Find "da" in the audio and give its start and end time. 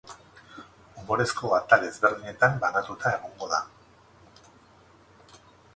3.53-3.61